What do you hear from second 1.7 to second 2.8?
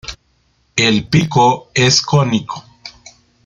es cónico.